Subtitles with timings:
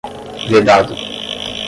[0.49, 0.97] vedado